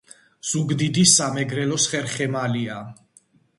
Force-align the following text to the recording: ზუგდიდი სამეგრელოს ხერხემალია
ზუგდიდი 0.51 1.03
სამეგრელოს 1.11 1.87
ხერხემალია 1.93 2.83